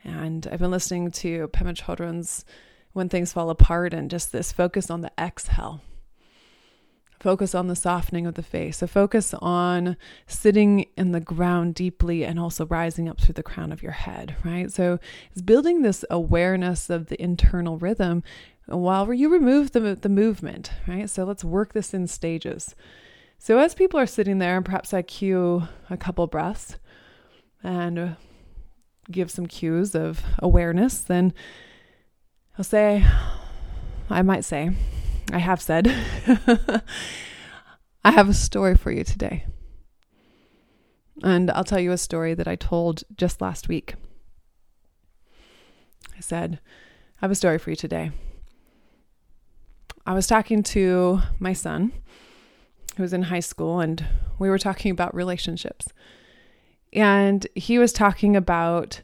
And 0.02 0.46
I've 0.50 0.60
been 0.60 0.70
listening 0.70 1.10
to 1.10 1.48
Pema 1.48 1.74
Chodron's 1.74 2.44
When 2.92 3.08
Things 3.08 3.32
Fall 3.32 3.50
Apart 3.50 3.92
and 3.92 4.10
just 4.10 4.32
this 4.32 4.52
focus 4.52 4.90
on 4.90 5.02
the 5.02 5.12
exhale. 5.18 5.82
Focus 7.20 7.54
on 7.54 7.66
the 7.66 7.76
softening 7.76 8.26
of 8.26 8.34
the 8.34 8.42
face. 8.42 8.78
So 8.78 8.86
focus 8.86 9.34
on 9.34 9.96
sitting 10.26 10.86
in 10.96 11.10
the 11.12 11.20
ground 11.20 11.74
deeply 11.74 12.24
and 12.24 12.38
also 12.38 12.64
rising 12.66 13.08
up 13.08 13.20
through 13.20 13.34
the 13.34 13.42
crown 13.42 13.72
of 13.72 13.82
your 13.82 13.92
head, 13.92 14.36
right? 14.44 14.70
So 14.70 15.00
it's 15.32 15.42
building 15.42 15.82
this 15.82 16.04
awareness 16.10 16.88
of 16.88 17.08
the 17.08 17.20
internal 17.20 17.76
rhythm 17.76 18.22
while 18.66 19.12
you 19.12 19.28
remove 19.28 19.72
the, 19.72 19.96
the 19.96 20.08
movement, 20.08 20.70
right? 20.86 21.10
So 21.10 21.24
let's 21.24 21.44
work 21.44 21.72
this 21.72 21.92
in 21.92 22.06
stages. 22.06 22.76
So 23.38 23.58
as 23.58 23.74
people 23.74 24.00
are 24.00 24.06
sitting 24.06 24.38
there, 24.38 24.56
and 24.56 24.64
perhaps 24.64 24.92
I 24.92 25.02
cue 25.02 25.68
a 25.88 25.96
couple 25.96 26.26
breaths 26.26 26.76
and 27.62 27.98
uh, 27.98 28.08
give 29.10 29.30
some 29.30 29.46
cues 29.46 29.94
of 29.94 30.22
awareness, 30.40 30.98
then 30.98 31.32
I'll 32.58 32.64
say, 32.64 33.06
I 34.10 34.22
might 34.22 34.44
say, 34.44 34.70
I 35.32 35.38
have 35.38 35.62
said, 35.62 35.86
I 38.04 38.10
have 38.10 38.28
a 38.28 38.34
story 38.34 38.76
for 38.76 38.90
you 38.90 39.04
today. 39.04 39.46
And 41.22 41.50
I'll 41.50 41.64
tell 41.64 41.80
you 41.80 41.92
a 41.92 41.98
story 41.98 42.34
that 42.34 42.48
I 42.48 42.56
told 42.56 43.04
just 43.16 43.40
last 43.40 43.68
week. 43.68 43.94
I 46.16 46.20
said, 46.20 46.58
I 47.20 47.24
have 47.26 47.30
a 47.30 47.36
story 47.36 47.58
for 47.58 47.70
you 47.70 47.76
today. 47.76 48.10
I 50.04 50.14
was 50.14 50.26
talking 50.26 50.62
to 50.64 51.20
my 51.38 51.52
son 51.52 51.92
who 52.98 53.02
was 53.04 53.12
in 53.12 53.22
high 53.22 53.40
school, 53.40 53.78
and 53.78 54.04
we 54.40 54.50
were 54.50 54.58
talking 54.58 54.90
about 54.90 55.14
relationships. 55.14 55.86
And 56.92 57.46
he 57.54 57.78
was 57.78 57.92
talking 57.92 58.34
about 58.34 59.02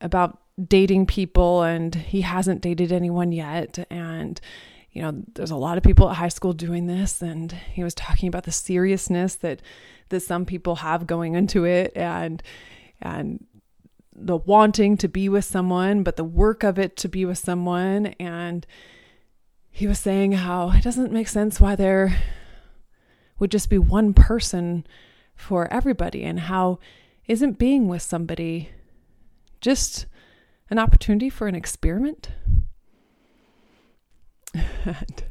about 0.00 0.38
dating 0.68 1.04
people 1.04 1.62
and 1.62 1.94
he 1.94 2.20
hasn't 2.20 2.60
dated 2.60 2.92
anyone 2.92 3.32
yet 3.32 3.86
and 3.90 4.40
you 4.92 5.00
know 5.00 5.22
there's 5.34 5.50
a 5.50 5.56
lot 5.56 5.78
of 5.78 5.82
people 5.82 6.08
at 6.08 6.16
high 6.16 6.28
school 6.28 6.52
doing 6.52 6.86
this 6.86 7.22
and 7.22 7.52
he 7.52 7.82
was 7.82 7.94
talking 7.94 8.28
about 8.28 8.44
the 8.44 8.52
seriousness 8.52 9.36
that 9.36 9.62
that 10.08 10.20
some 10.20 10.44
people 10.44 10.76
have 10.76 11.06
going 11.06 11.34
into 11.34 11.64
it 11.64 11.92
and 11.94 12.42
and 13.00 13.44
the 14.14 14.36
wanting 14.36 14.96
to 14.96 15.08
be 15.08 15.28
with 15.28 15.44
someone 15.44 16.02
but 16.02 16.16
the 16.16 16.24
work 16.24 16.62
of 16.62 16.78
it 16.78 16.96
to 16.96 17.08
be 17.08 17.24
with 17.24 17.38
someone 17.38 18.06
and 18.18 18.66
he 19.70 19.86
was 19.86 19.98
saying 19.98 20.32
how 20.32 20.70
it 20.70 20.82
doesn't 20.82 21.12
make 21.12 21.28
sense 21.28 21.60
why 21.60 21.74
there 21.74 22.18
would 23.40 23.50
just 23.50 23.68
be 23.68 23.78
one 23.78 24.14
person 24.14 24.86
for 25.34 25.72
everybody 25.72 26.22
and 26.22 26.40
how 26.40 26.78
isn't 27.26 27.58
being 27.58 27.88
with 27.88 28.02
somebody 28.02 28.70
just 29.60 30.06
an 30.68 30.78
opportunity 30.78 31.28
for 31.28 31.48
an 31.48 31.54
experiment 31.54 32.30
and, 34.84 35.22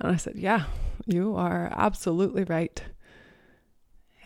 I 0.00 0.16
said, 0.16 0.36
Yeah, 0.36 0.64
you 1.06 1.36
are 1.36 1.72
absolutely 1.76 2.44
right. 2.44 2.82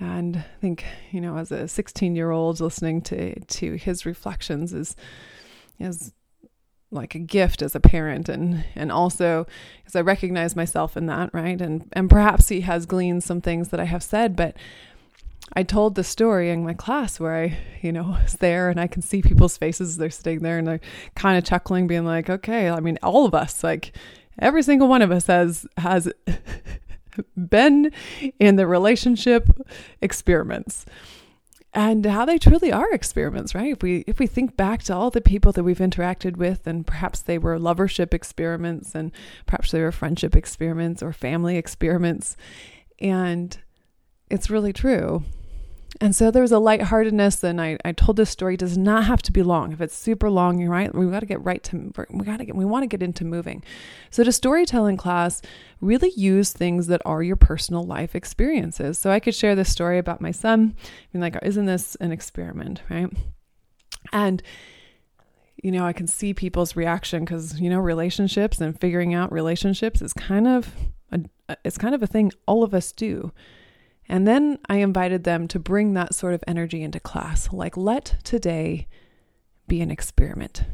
And 0.00 0.38
I 0.38 0.60
think, 0.60 0.84
you 1.10 1.20
know, 1.20 1.36
as 1.36 1.52
a 1.52 1.68
16 1.68 2.16
year 2.16 2.30
old 2.30 2.60
listening 2.60 3.00
to, 3.02 3.38
to 3.38 3.74
his 3.74 4.04
reflections 4.04 4.72
is, 4.72 4.96
is 5.78 6.12
like 6.90 7.14
a 7.14 7.18
gift 7.18 7.62
as 7.62 7.74
a 7.74 7.80
parent 7.80 8.28
and 8.28 8.64
and 8.76 8.92
also 8.92 9.46
because 9.78 9.96
I 9.96 10.00
recognize 10.00 10.54
myself 10.54 10.96
in 10.96 11.06
that, 11.06 11.30
right? 11.32 11.60
And 11.60 11.88
and 11.92 12.08
perhaps 12.08 12.48
he 12.48 12.62
has 12.62 12.86
gleaned 12.86 13.24
some 13.24 13.40
things 13.40 13.70
that 13.70 13.80
I 13.80 13.84
have 13.84 14.02
said, 14.02 14.36
but 14.36 14.56
I 15.52 15.62
told 15.62 15.94
the 15.94 16.04
story 16.04 16.50
in 16.50 16.64
my 16.64 16.74
class 16.74 17.20
where 17.20 17.34
I, 17.36 17.58
you 17.82 17.92
know, 17.92 18.16
was 18.22 18.34
there 18.34 18.70
and 18.70 18.80
I 18.80 18.86
can 18.86 19.02
see 19.02 19.22
people's 19.22 19.56
faces. 19.56 19.96
They're 19.96 20.10
sitting 20.10 20.40
there 20.40 20.58
and 20.58 20.66
they're 20.66 20.80
kind 21.14 21.36
of 21.36 21.44
chuckling, 21.44 21.86
being 21.86 22.04
like, 22.04 22.30
okay, 22.30 22.68
I 22.70 22.80
mean, 22.80 22.98
all 23.02 23.26
of 23.26 23.34
us, 23.34 23.62
like 23.62 23.92
every 24.38 24.62
single 24.62 24.88
one 24.88 25.02
of 25.02 25.10
us 25.10 25.26
has, 25.26 25.66
has 25.76 26.10
been 27.36 27.92
in 28.40 28.56
the 28.56 28.66
relationship 28.66 29.48
experiments 30.00 30.86
and 31.74 32.06
how 32.06 32.24
they 32.24 32.38
truly 32.38 32.70
are 32.70 32.92
experiments, 32.92 33.54
right? 33.54 33.72
If 33.72 33.82
we 33.82 34.04
if 34.06 34.18
we 34.18 34.26
think 34.26 34.56
back 34.56 34.82
to 34.84 34.94
all 34.94 35.10
the 35.10 35.20
people 35.20 35.52
that 35.52 35.64
we've 35.64 35.78
interacted 35.78 36.36
with, 36.36 36.66
and 36.66 36.86
perhaps 36.86 37.20
they 37.20 37.36
were 37.36 37.58
lovership 37.58 38.14
experiments, 38.14 38.94
and 38.94 39.10
perhaps 39.46 39.72
they 39.72 39.80
were 39.80 39.92
friendship 39.92 40.36
experiments 40.36 41.02
or 41.02 41.12
family 41.12 41.56
experiments, 41.56 42.36
and 43.00 43.58
it's 44.30 44.50
really 44.50 44.72
true. 44.72 45.24
And 46.00 46.14
so 46.14 46.30
there 46.30 46.42
was 46.42 46.52
a 46.52 46.58
lightheartedness, 46.58 47.44
and 47.44 47.60
I, 47.60 47.78
I 47.84 47.92
told 47.92 48.16
this 48.16 48.30
story 48.30 48.56
does 48.56 48.76
not 48.76 49.04
have 49.04 49.22
to 49.22 49.32
be 49.32 49.42
long. 49.42 49.72
If 49.72 49.80
it's 49.80 49.94
super 49.94 50.28
long, 50.28 50.58
you're 50.58 50.70
right. 50.70 50.92
We 50.94 51.06
got 51.06 51.20
to 51.20 51.26
get 51.26 51.44
right 51.44 51.62
to 51.64 51.92
we 52.10 52.24
got 52.24 52.38
to 52.38 52.44
get 52.44 52.56
we 52.56 52.64
want 52.64 52.82
to 52.82 52.88
get 52.88 53.02
into 53.02 53.24
moving. 53.24 53.62
So 54.10 54.24
to 54.24 54.32
storytelling 54.32 54.96
class 54.96 55.40
really 55.80 56.12
use 56.16 56.52
things 56.52 56.88
that 56.88 57.02
are 57.04 57.22
your 57.22 57.36
personal 57.36 57.84
life 57.84 58.16
experiences. 58.16 58.98
So 58.98 59.10
I 59.10 59.20
could 59.20 59.34
share 59.34 59.54
this 59.54 59.70
story 59.70 59.98
about 59.98 60.20
my 60.20 60.32
son, 60.32 60.74
being 61.12 61.22
like, 61.22 61.38
"Isn't 61.42 61.66
this 61.66 61.94
an 61.96 62.10
experiment?" 62.10 62.82
Right? 62.90 63.10
And 64.12 64.42
you 65.62 65.70
know, 65.70 65.86
I 65.86 65.92
can 65.94 66.06
see 66.06 66.34
people's 66.34 66.76
reaction 66.76 67.24
because 67.24 67.60
you 67.60 67.70
know 67.70 67.78
relationships 67.78 68.60
and 68.60 68.78
figuring 68.78 69.14
out 69.14 69.32
relationships 69.32 70.02
is 70.02 70.12
kind 70.12 70.46
of 70.46 70.74
a, 71.12 71.20
it's 71.64 71.78
kind 71.78 71.94
of 71.94 72.02
a 72.02 72.06
thing 72.06 72.32
all 72.46 72.62
of 72.62 72.74
us 72.74 72.92
do. 72.92 73.32
And 74.08 74.26
then 74.26 74.58
I 74.68 74.76
invited 74.76 75.24
them 75.24 75.48
to 75.48 75.58
bring 75.58 75.94
that 75.94 76.14
sort 76.14 76.34
of 76.34 76.44
energy 76.46 76.82
into 76.82 77.00
class. 77.00 77.52
Like, 77.52 77.76
let 77.76 78.16
today 78.22 78.86
be 79.66 79.80
an 79.80 79.90
experiment. 79.90 80.64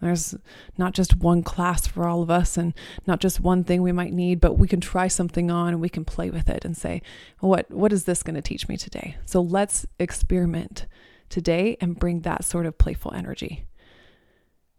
There's 0.00 0.34
not 0.76 0.92
just 0.92 1.16
one 1.16 1.42
class 1.42 1.86
for 1.86 2.06
all 2.06 2.22
of 2.22 2.30
us 2.30 2.56
and 2.58 2.74
not 3.06 3.20
just 3.20 3.40
one 3.40 3.64
thing 3.64 3.82
we 3.82 3.92
might 3.92 4.12
need, 4.12 4.40
but 4.40 4.58
we 4.58 4.68
can 4.68 4.80
try 4.80 5.08
something 5.08 5.50
on 5.50 5.68
and 5.68 5.80
we 5.80 5.88
can 5.88 6.04
play 6.04 6.30
with 6.30 6.48
it 6.48 6.64
and 6.64 6.76
say, 6.76 7.00
what, 7.40 7.70
what 7.70 7.92
is 7.92 8.04
this 8.04 8.22
going 8.22 8.34
to 8.34 8.42
teach 8.42 8.68
me 8.68 8.76
today? 8.76 9.16
So 9.24 9.40
let's 9.40 9.86
experiment 9.98 10.86
today 11.30 11.78
and 11.80 11.98
bring 11.98 12.20
that 12.20 12.44
sort 12.44 12.66
of 12.66 12.76
playful 12.76 13.14
energy. 13.14 13.64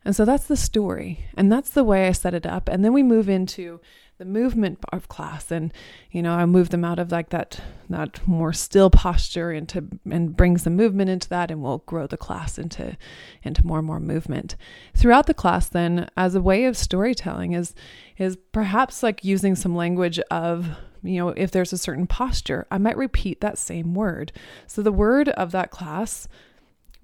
And 0.05 0.15
so 0.15 0.23
that's 0.23 0.45
the 0.45 0.55
story. 0.55 1.25
And 1.35 1.51
that's 1.51 1.71
the 1.71 1.83
way 1.83 2.07
I 2.07 2.11
set 2.11 2.35
it 2.35 2.45
up. 2.45 2.69
And 2.69 2.85
then 2.85 2.93
we 2.93 3.03
move 3.03 3.27
into 3.27 3.81
the 4.17 4.25
movement 4.25 4.79
of 4.93 5.09
class 5.09 5.51
and 5.51 5.73
you 6.09 6.21
know 6.21 6.33
i 6.33 6.45
move 6.45 6.69
them 6.69 6.85
out 6.85 6.99
of 6.99 7.11
like 7.11 7.29
that 7.29 7.59
that 7.89 8.25
more 8.25 8.53
still 8.53 8.89
posture 8.89 9.51
into 9.51 9.85
and 10.09 10.37
bring 10.37 10.57
some 10.57 10.75
movement 10.75 11.09
into 11.09 11.27
that 11.27 11.51
and 11.51 11.61
we'll 11.61 11.79
grow 11.79 12.07
the 12.07 12.15
class 12.15 12.57
into 12.57 12.95
into 13.43 13.65
more 13.65 13.79
and 13.79 13.87
more 13.87 13.99
movement 13.99 14.55
throughout 14.95 15.27
the 15.27 15.33
class 15.33 15.67
then 15.67 16.07
as 16.15 16.33
a 16.33 16.41
way 16.41 16.63
of 16.65 16.77
storytelling 16.77 17.51
is 17.51 17.75
is 18.17 18.37
perhaps 18.53 19.03
like 19.03 19.25
using 19.25 19.53
some 19.53 19.75
language 19.75 20.19
of 20.31 20.69
you 21.03 21.19
know 21.19 21.29
if 21.29 21.51
there's 21.51 21.73
a 21.73 21.77
certain 21.77 22.07
posture 22.07 22.65
i 22.71 22.77
might 22.77 22.97
repeat 22.97 23.41
that 23.41 23.57
same 23.57 23.93
word 23.93 24.31
so 24.65 24.81
the 24.81 24.93
word 24.93 25.27
of 25.29 25.51
that 25.51 25.71
class 25.71 26.29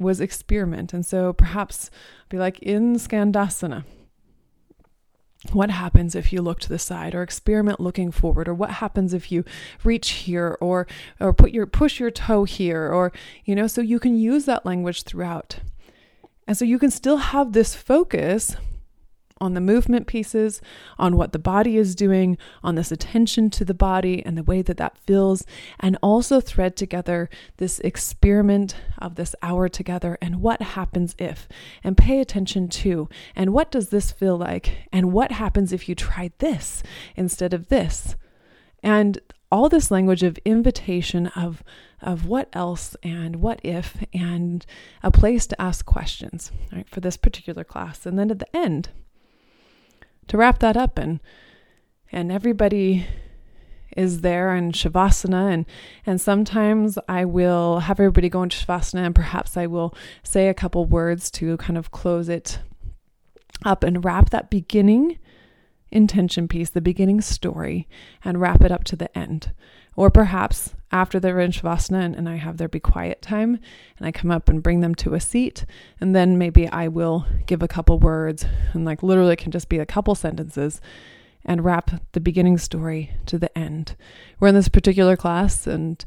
was 0.02 0.20
experiment. 0.20 0.94
And 0.94 1.06
so 1.06 1.34
perhaps 1.34 1.90
be 2.30 2.38
like 2.38 2.60
in 2.60 2.96
skandasana 2.96 3.84
what 5.52 5.72
happens 5.72 6.14
if 6.14 6.32
you 6.32 6.42
look 6.42 6.60
to 6.60 6.70
the 6.70 6.78
side 6.78 7.16
or 7.16 7.24
experiment 7.24 7.80
looking 7.80 8.12
forward? 8.12 8.48
Or 8.48 8.54
what 8.54 8.72
happens 8.72 9.14
if 9.14 9.32
you 9.32 9.44
reach 9.84 10.12
here 10.12 10.58
or 10.62 10.88
or 11.20 11.34
put 11.34 11.52
your 11.52 11.66
push 11.66 12.00
your 12.00 12.12
toe 12.12 12.44
here? 12.44 12.92
Or 12.92 13.12
you 13.46 13.56
know 13.56 13.68
so 13.68 13.82
you 13.82 14.00
can 14.00 14.16
use 14.16 14.46
that 14.46 14.66
language 14.66 15.04
throughout. 15.04 15.60
And 16.48 16.58
so 16.58 16.66
you 16.66 16.78
can 16.78 16.92
still 16.92 17.18
have 17.18 17.54
this 17.54 17.76
focus 17.76 18.56
on 19.42 19.56
the 19.56 19.60
movement 19.60 20.08
pieces, 20.08 20.62
on 20.98 21.18
what 21.18 21.34
the 21.34 21.40
body 21.40 21.76
is 21.76 21.96
doing, 21.96 22.38
on 22.64 22.76
this 22.76 22.92
attention 22.92 23.50
to 23.50 23.66
the 23.66 23.74
body 23.74 24.24
and 24.26 24.38
the 24.38 24.44
way 24.44 24.62
that 24.62 24.78
that 24.78 24.98
feels, 25.00 25.46
and 25.80 25.98
also 26.02 26.40
thread 26.40 26.78
together 26.78 27.30
this 27.58 27.80
experiment 27.80 28.76
of 29.00 29.16
this 29.16 29.36
hour 29.42 29.68
together 29.68 30.18
and 30.22 30.42
what 30.42 30.62
happens 30.62 31.16
if, 31.18 31.50
and 31.84 31.98
pay 31.98 32.22
attention 32.22 32.70
to, 32.70 33.10
and 33.36 33.52
what 33.52 33.72
does 33.72 33.90
this 33.90 34.12
feel 34.12 34.38
like, 34.38 34.88
and 34.94 35.12
what 35.12 35.32
happens 35.34 35.74
if 35.74 35.90
you 35.90 35.96
try 35.96 36.32
this 36.38 36.84
instead 37.16 37.54
of 37.54 37.68
this. 37.70 38.16
And 38.84 39.20
all 39.52 39.68
this 39.68 39.92
language 39.92 40.24
of 40.24 40.40
invitation 40.46 41.28
of 41.28 41.62
of 42.02 42.26
what 42.26 42.50
else 42.54 42.96
and 43.04 43.36
what 43.36 43.60
if 43.64 43.98
and 44.14 44.66
a 45.04 45.12
place 45.12 45.46
to 45.46 45.62
ask 45.62 45.86
questions 45.86 46.52
right 46.72 46.90
for 46.90 47.02
this 47.02 47.18
particular 47.18 47.64
class 47.64 48.06
and 48.06 48.18
then 48.18 48.32
at 48.32 48.40
the 48.40 48.56
end 48.56 48.90
to 50.28 50.38
wrap 50.38 50.60
that 50.60 50.78
up 50.78 50.98
and 50.98 51.20
and 52.12 52.32
everybody 52.32 53.06
is 53.96 54.22
there 54.22 54.56
in 54.56 54.72
shavasana 54.72 55.52
and 55.54 55.66
and 56.06 56.22
sometimes 56.22 56.98
I 57.08 57.26
will 57.26 57.80
have 57.80 58.00
everybody 58.00 58.30
go 58.30 58.44
into 58.44 58.58
shavasana 58.58 59.06
and 59.06 59.16
perhaps 59.16 59.58
I 59.58 59.68
will 59.68 59.96
say 60.24 60.48
a 60.48 60.54
couple 60.54 60.86
words 60.86 61.30
to 61.32 61.58
kind 61.58 61.78
of 61.78 61.92
close 61.92 62.30
it 62.30 62.60
up 63.66 63.84
and 63.84 64.04
wrap 64.04 64.30
that 64.30 64.50
beginning 64.50 65.18
intention 65.92 66.48
piece, 66.48 66.70
the 66.70 66.82
beginning 66.82 67.22
story, 67.22 67.88
and 68.24 68.40
wrap 68.40 68.62
it 68.62 68.72
up 68.72 68.84
to 68.86 68.96
the 68.96 69.16
end. 69.18 69.52
Or 69.96 70.10
perhaps 70.10 70.74
after 70.92 71.20
they're 71.20 71.40
in 71.40 71.52
Shavasana 71.52 72.18
and, 72.18 72.28
I 72.28 72.36
have 72.36 72.58
their 72.58 72.68
be 72.68 72.80
quiet 72.80 73.22
time 73.22 73.60
and 73.98 74.08
I 74.08 74.12
come 74.12 74.32
up 74.32 74.50
and 74.50 74.64
bring 74.64 74.82
them 74.82 74.96
to 74.96 75.14
a 75.14 75.20
seat, 75.20 75.66
and 76.00 76.16
then 76.16 76.38
maybe 76.38 76.68
I 76.68 76.88
will 76.88 77.26
give 77.46 77.62
a 77.62 77.68
couple 77.68 78.00
words 78.00 78.46
and 78.74 78.86
like 78.86 79.04
literally 79.04 79.34
it 79.34 79.40
can 79.40 79.52
just 79.52 79.70
be 79.70 79.80
a 79.80 79.86
couple 79.86 80.16
sentences 80.16 80.82
and 81.44 81.66
wrap 81.66 81.92
the 82.12 82.20
beginning 82.20 82.58
story 82.58 83.12
to 83.26 83.38
the 83.38 83.56
end. 83.58 83.96
We're 84.40 84.50
in 84.50 84.56
this 84.56 84.70
particular 84.70 85.16
class 85.16 85.66
and 85.66 86.04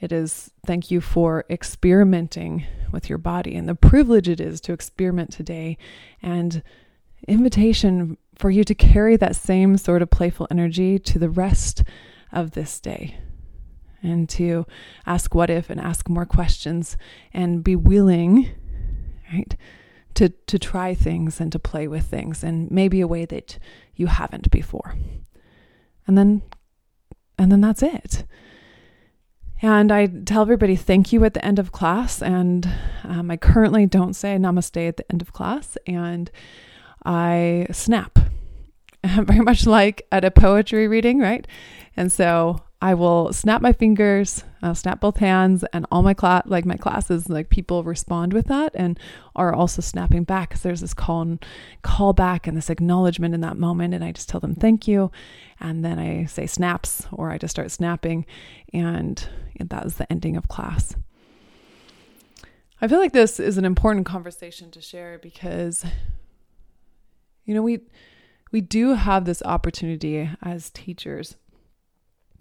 it 0.00 0.12
is 0.12 0.50
thank 0.64 0.90
you 0.90 1.00
for 1.00 1.44
experimenting 1.50 2.64
with 2.92 3.08
your 3.08 3.18
body 3.18 3.56
and 3.56 3.68
the 3.68 3.74
privilege 3.74 4.28
it 4.28 4.40
is 4.40 4.60
to 4.62 4.72
experiment 4.72 5.32
today 5.32 5.76
and 6.22 6.62
invitation 7.26 8.16
for 8.36 8.50
you 8.50 8.62
to 8.62 8.74
carry 8.74 9.16
that 9.16 9.34
same 9.34 9.76
sort 9.76 10.00
of 10.00 10.10
playful 10.10 10.46
energy 10.50 10.98
to 11.00 11.18
the 11.18 11.28
rest 11.28 11.82
of 12.32 12.52
this 12.52 12.80
day 12.80 13.18
and 14.02 14.28
to 14.28 14.66
ask 15.06 15.34
what 15.34 15.50
if 15.50 15.70
and 15.70 15.80
ask 15.80 16.08
more 16.08 16.26
questions 16.26 16.96
and 17.32 17.64
be 17.64 17.74
willing 17.76 18.50
right 19.32 19.56
to 20.14 20.28
to 20.46 20.58
try 20.58 20.94
things 20.94 21.40
and 21.40 21.52
to 21.52 21.58
play 21.58 21.88
with 21.88 22.04
things 22.04 22.44
and 22.44 22.70
maybe 22.70 23.00
a 23.00 23.06
way 23.08 23.24
that 23.24 23.58
you 23.94 24.06
haven't 24.06 24.50
before 24.50 24.94
and 26.06 26.16
then 26.16 26.42
and 27.38 27.50
then 27.52 27.60
that's 27.60 27.82
it 27.82 28.24
And 29.60 29.90
I 29.90 30.06
tell 30.06 30.42
everybody 30.42 30.76
thank 30.76 31.12
you 31.12 31.24
at 31.24 31.34
the 31.34 31.44
end 31.44 31.58
of 31.58 31.72
class. 31.72 32.22
And 32.22 32.68
um, 33.04 33.30
I 33.30 33.36
currently 33.36 33.86
don't 33.86 34.14
say 34.14 34.36
namaste 34.36 34.88
at 34.88 34.98
the 34.98 35.10
end 35.10 35.20
of 35.20 35.32
class. 35.32 35.76
And 35.86 36.30
I 37.04 37.66
snap, 37.72 38.17
very 39.26 39.40
much 39.40 39.66
like 39.66 40.06
at 40.12 40.24
a 40.24 40.30
poetry 40.30 40.88
reading, 40.88 41.18
right? 41.18 41.46
And 41.96 42.12
so 42.12 42.62
I 42.80 42.94
will 42.94 43.32
snap 43.32 43.60
my 43.60 43.72
fingers, 43.72 44.44
I'll 44.62 44.74
snap 44.74 45.00
both 45.00 45.16
hands, 45.16 45.64
and 45.72 45.84
all 45.90 46.02
my 46.02 46.14
class, 46.14 46.44
like 46.46 46.64
my 46.64 46.76
classes, 46.76 47.28
like 47.28 47.48
people 47.48 47.82
respond 47.82 48.32
with 48.32 48.46
that 48.46 48.70
and 48.76 48.98
are 49.34 49.52
also 49.52 49.82
snapping 49.82 50.22
back 50.22 50.50
because 50.50 50.62
there's 50.62 50.80
this 50.80 50.94
call 50.94 51.22
and 51.22 51.44
call 51.82 52.12
back 52.12 52.46
and 52.46 52.56
this 52.56 52.70
acknowledgement 52.70 53.34
in 53.34 53.40
that 53.40 53.56
moment. 53.56 53.94
And 53.94 54.04
I 54.04 54.12
just 54.12 54.28
tell 54.28 54.38
them 54.38 54.54
thank 54.54 54.86
you, 54.86 55.10
and 55.58 55.84
then 55.84 55.98
I 55.98 56.26
say 56.26 56.46
snaps 56.46 57.04
or 57.10 57.30
I 57.32 57.38
just 57.38 57.50
start 57.50 57.72
snapping, 57.72 58.26
and 58.72 59.28
that 59.58 59.84
is 59.84 59.96
the 59.96 60.10
ending 60.12 60.36
of 60.36 60.46
class. 60.46 60.94
I 62.80 62.86
feel 62.86 63.00
like 63.00 63.12
this 63.12 63.40
is 63.40 63.58
an 63.58 63.64
important 63.64 64.06
conversation 64.06 64.70
to 64.70 64.80
share 64.80 65.18
because, 65.18 65.84
you 67.44 67.54
know, 67.54 67.62
we 67.62 67.80
we 68.50 68.60
do 68.60 68.94
have 68.94 69.24
this 69.24 69.42
opportunity 69.42 70.30
as 70.42 70.70
teachers 70.70 71.36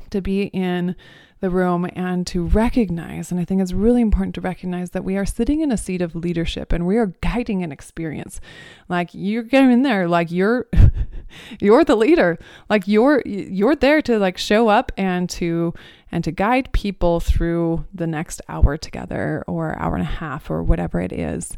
to 0.10 0.22
be 0.22 0.44
in 0.44 0.96
the 1.40 1.50
room 1.50 1.88
and 1.94 2.26
to 2.26 2.44
recognize, 2.44 3.32
and 3.32 3.40
I 3.40 3.46
think 3.46 3.62
it's 3.62 3.74
really 3.74 4.02
important 4.02 4.34
to 4.36 4.42
recognize 4.42 4.92
that 4.92 5.04
we 5.04 5.18
are 5.18 5.26
sitting 5.26 5.62
in 5.62 5.72
a 5.72 5.78
seat 5.78 6.02
of 6.02 6.16
leadership 6.16 6.74
and 6.74 6.88
we 6.88 6.98
are 6.98 7.14
guiding 7.22 7.62
an 7.62 7.72
experience. 7.72 8.42
Like 8.90 9.10
you're 9.14 9.44
getting 9.44 9.72
in 9.72 9.84
there, 9.84 10.08
like 10.08 10.32
you're 10.32 10.68
you're 11.60 11.84
the 11.84 11.96
leader. 11.96 12.40
Like 12.70 12.88
you're 12.88 13.22
you're 13.26 13.76
there 13.76 14.02
to 14.04 14.18
like 14.18 14.38
show 14.38 14.68
up 14.68 14.92
and 14.98 15.30
to 15.32 15.74
and 16.12 16.24
to 16.24 16.32
guide 16.32 16.72
people 16.72 17.20
through 17.20 17.86
the 17.94 18.08
next 18.08 18.42
hour 18.50 18.76
together 18.76 19.44
or 19.48 19.80
hour 19.80 19.94
and 19.94 20.04
a 20.04 20.06
half 20.06 20.50
or 20.50 20.64
whatever 20.64 21.00
it 21.02 21.12
is. 21.12 21.56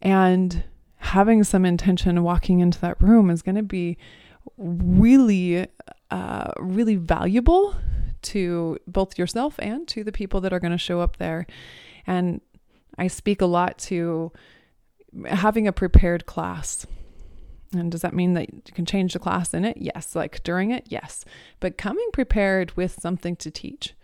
And 0.00 0.64
having 1.02 1.42
some 1.42 1.64
intention 1.64 2.22
walking 2.22 2.60
into 2.60 2.80
that 2.80 3.00
room 3.02 3.28
is 3.28 3.42
going 3.42 3.56
to 3.56 3.62
be 3.62 3.98
really 4.56 5.66
uh, 6.10 6.52
really 6.58 6.94
valuable 6.94 7.74
to 8.22 8.78
both 8.86 9.18
yourself 9.18 9.56
and 9.58 9.88
to 9.88 10.04
the 10.04 10.12
people 10.12 10.40
that 10.40 10.52
are 10.52 10.60
going 10.60 10.72
to 10.72 10.78
show 10.78 11.00
up 11.00 11.16
there. 11.16 11.44
And 12.06 12.40
I 12.96 13.08
speak 13.08 13.40
a 13.40 13.46
lot 13.46 13.78
to 13.78 14.32
having 15.26 15.66
a 15.66 15.72
prepared 15.72 16.24
class. 16.26 16.86
And 17.72 17.90
does 17.90 18.02
that 18.02 18.14
mean 18.14 18.34
that 18.34 18.52
you 18.52 18.72
can 18.72 18.86
change 18.86 19.12
the 19.12 19.18
class 19.18 19.52
in 19.52 19.64
it? 19.64 19.78
Yes. 19.78 20.14
Like 20.14 20.42
during 20.44 20.70
it? 20.70 20.86
Yes. 20.88 21.24
But 21.58 21.78
coming 21.78 22.08
prepared 22.12 22.76
with 22.76 23.00
something 23.00 23.34
to 23.36 23.50
teach. 23.50 23.94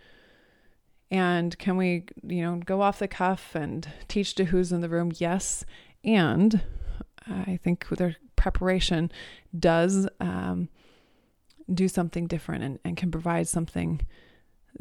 And 1.09 1.57
can 1.57 1.77
we, 1.77 2.05
you 2.23 2.41
know, 2.41 2.57
go 2.57 2.81
off 2.81 2.99
the 2.99 3.07
cuff 3.07 3.55
and 3.55 3.87
teach 4.09 4.35
to 4.35 4.45
who's 4.45 4.71
in 4.73 4.81
the 4.81 4.89
room? 4.89 5.11
Yes. 5.15 5.63
And 6.03 6.61
I 7.29 7.59
think 7.63 7.87
their 7.89 8.15
preparation 8.35 9.11
does 9.57 10.07
um, 10.19 10.69
do 11.71 11.87
something 11.87 12.27
different 12.27 12.63
and, 12.63 12.79
and 12.83 12.97
can 12.97 13.11
provide 13.11 13.47
something 13.47 14.01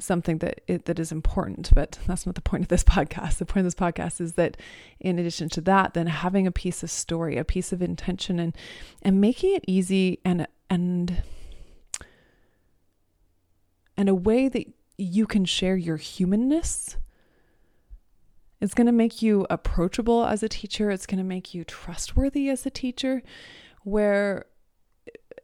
something 0.00 0.38
that 0.38 0.60
it, 0.66 0.84
that 0.84 0.98
is 0.98 1.10
important. 1.10 1.70
But 1.74 1.98
that's 2.06 2.26
not 2.26 2.34
the 2.34 2.40
point 2.40 2.62
of 2.62 2.68
this 2.68 2.84
podcast. 2.96 3.38
The 3.38 3.46
point 3.46 3.66
of 3.66 3.72
this 3.72 3.74
podcast 3.74 4.20
is 4.20 4.34
that 4.34 4.56
in 5.00 5.18
addition 5.18 5.48
to 5.50 5.60
that 5.62 5.94
then 5.94 6.06
having 6.06 6.46
a 6.46 6.52
piece 6.52 6.82
of 6.82 6.90
story 6.90 7.36
a 7.36 7.44
piece 7.44 7.72
of 7.72 7.82
intention 7.82 8.38
and 8.38 8.56
and 9.02 9.20
making 9.20 9.54
it 9.54 9.64
easy 9.66 10.20
and 10.24 10.46
and 10.70 11.22
and 13.96 14.08
a 14.08 14.14
way 14.14 14.48
that 14.48 14.66
you 14.96 15.26
can 15.26 15.44
share 15.44 15.76
your 15.76 15.96
humanness 15.96 16.96
it's 18.60 18.74
going 18.74 18.86
to 18.86 18.92
make 18.92 19.22
you 19.22 19.46
approachable 19.50 20.24
as 20.24 20.42
a 20.42 20.48
teacher 20.48 20.90
it's 20.90 21.06
going 21.06 21.18
to 21.18 21.24
make 21.24 21.54
you 21.54 21.64
trustworthy 21.64 22.48
as 22.48 22.66
a 22.66 22.70
teacher 22.70 23.22
where 23.84 24.46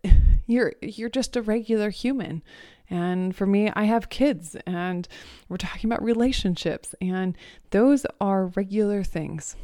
you're 0.46 0.74
you're 0.80 1.08
just 1.08 1.36
a 1.36 1.42
regular 1.42 1.90
human. 1.90 2.42
And 2.90 3.34
for 3.34 3.46
me, 3.46 3.70
I 3.74 3.84
have 3.84 4.10
kids 4.10 4.56
and 4.66 5.08
we're 5.48 5.56
talking 5.56 5.90
about 5.90 6.02
relationships 6.02 6.94
and 7.00 7.36
those 7.70 8.04
are 8.20 8.46
regular 8.48 9.02
things. 9.02 9.56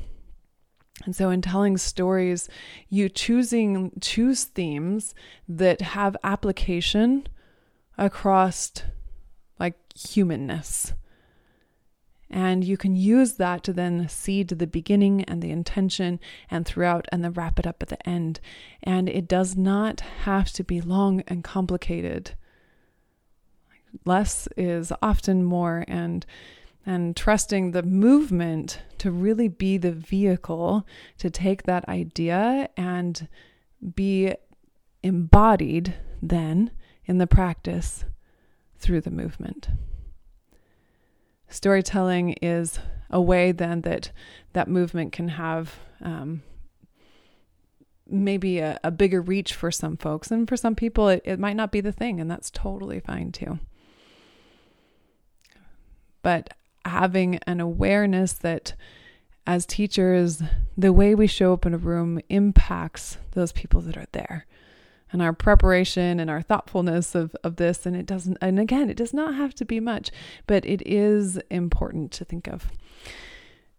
And 1.05 1.15
so 1.15 1.31
in 1.31 1.43
telling 1.43 1.77
stories, 1.79 2.49
you 2.89 3.09
choosing 3.09 3.93
choose 4.01 4.45
themes 4.45 5.15
that 5.49 5.81
have 5.81 6.17
application 6.25 7.27
across 7.97 8.73
like 9.59 9.77
humanness. 9.95 10.95
And 12.31 12.63
you 12.63 12.77
can 12.77 12.95
use 12.95 13.35
that 13.35 13.65
to 13.65 13.73
then 13.73 14.09
seed 14.09 14.49
the 14.49 14.67
beginning 14.67 15.25
and 15.25 15.43
the 15.43 15.51
intention 15.51 16.21
and 16.49 16.65
throughout 16.65 17.07
and 17.11 17.25
then 17.25 17.33
wrap 17.33 17.59
it 17.59 17.67
up 17.67 17.83
at 17.83 17.89
the 17.89 18.09
end. 18.09 18.41
And 18.83 19.09
it 19.09 19.27
does 19.27 19.57
not 19.57 20.01
have 20.01 20.53
to 20.53 20.63
be 20.63 20.81
long 20.81 21.23
and 21.27 21.43
complicated. 21.43 22.33
Less 24.05 24.47
is 24.57 24.93
often 25.03 25.45
more 25.45 25.85
and 25.89 26.25
and 26.87 27.15
trusting 27.15 27.73
the 27.73 27.83
movement 27.83 28.81
to 28.97 29.11
really 29.11 29.49
be 29.49 29.77
the 29.77 29.93
vehicle 29.93 30.87
to 31.19 31.29
take 31.29 31.65
that 31.65 31.87
idea 31.89 32.71
and 32.75 33.29
be 33.95 34.35
embodied 35.03 35.95
then 36.23 36.71
in 37.05 37.19
the 37.19 37.27
practice 37.27 38.07
through 38.79 39.03
the 39.03 39.11
movement 39.11 39.69
storytelling 41.51 42.35
is 42.41 42.79
a 43.11 43.21
way 43.21 43.53
then 43.53 43.83
that 43.83 44.11
that 44.53 44.69
movement 44.69 45.13
can 45.13 45.29
have 45.29 45.79
um, 46.01 46.43
maybe 48.09 48.59
a, 48.59 48.79
a, 48.83 48.91
bigger 48.91 49.21
reach 49.21 49.55
for 49.55 49.71
some 49.71 49.97
folks. 49.97 50.31
And 50.31 50.49
for 50.49 50.57
some 50.57 50.75
people 50.75 51.09
it, 51.09 51.23
it 51.25 51.39
might 51.39 51.57
not 51.57 51.73
be 51.73 51.81
the 51.81 51.93
thing 51.93 52.21
and 52.21 52.31
that's 52.31 52.51
totally 52.51 53.01
fine 53.01 53.33
too. 53.33 53.59
But 56.23 56.55
having 56.85 57.37
an 57.47 57.61
awareness 57.61 58.33
that 58.33 58.75
as 59.47 59.67
teachers 59.67 60.43
the 60.77 60.93
way 60.93 61.15
we 61.15 61.27
show 61.27 61.53
up 61.53 61.67
in 61.67 61.75
a 61.75 61.79
room 61.79 62.21
impacts 62.29 63.19
those 63.33 63.53
people 63.53 63.81
that 63.83 63.97
are 63.97 64.07
there 64.13 64.47
and 65.13 65.21
our 65.21 65.33
preparation 65.33 66.21
and 66.21 66.31
our 66.31 66.43
thoughtfulness 66.43 67.15
of, 67.15 67.35
of 67.43 67.57
this. 67.57 67.87
And 67.87 67.97
it 67.97 68.07
doesn't, 68.07 68.39
and 68.41 68.59
again, 68.59 68.91
it 68.91 68.97
does 68.97 69.13
not 69.13 69.35
have 69.35 69.55
to 69.57 69.65
be 69.65 69.81
much, 69.81 70.11
but 70.47 70.65
it 70.65 70.83
is 70.87 71.39
important 71.51 72.13
to 72.13 72.25
think 72.25 72.47
of. 72.47 72.71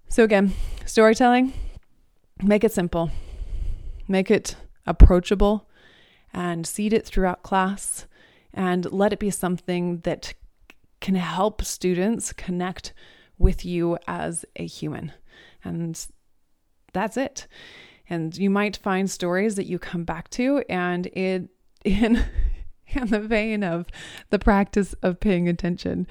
So, 0.10 0.24
again, 0.24 0.54
storytelling, 0.86 1.54
make 2.44 2.64
it 2.64 2.74
simple, 2.74 3.12
make 4.08 4.30
it 4.30 4.56
approachable, 4.86 5.70
and 6.34 6.68
seed 6.68 6.94
it 6.94 7.06
throughout 7.06 7.44
class, 7.44 8.08
and 8.54 8.92
let 8.92 9.14
it 9.14 9.20
be 9.20 9.30
something 9.30 10.00
that 10.00 10.34
can 11.00 11.16
help 11.16 11.64
students 11.64 12.34
connect 12.34 12.94
with 13.38 13.66
you 13.66 13.98
as 14.08 14.46
a 14.58 14.66
human. 14.66 15.14
And 15.64 16.06
that's 16.94 17.16
it 17.16 17.48
and 18.12 18.38
you 18.38 18.50
might 18.50 18.76
find 18.76 19.10
stories 19.10 19.56
that 19.56 19.68
you 19.68 19.80
come 19.80 20.04
back 20.04 20.30
to 20.32 20.62
and 20.70 21.08
it 21.08 21.48
in 21.86 22.24
in 22.94 23.08
the 23.08 23.22
vein 23.22 23.64
of 23.64 23.88
the 24.32 24.38
practice 24.38 24.94
of 25.02 25.22
paying 25.22 25.48
attention. 25.48 26.06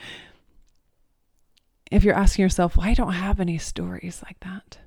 If 1.92 2.02
you're 2.02 2.14
asking 2.14 2.44
yourself 2.44 2.76
well 2.76 2.88
i 2.88 2.94
don't 2.94 3.12
have 3.12 3.38
any 3.38 3.58
stories 3.58 4.22
like 4.24 4.40
that? 4.40 4.78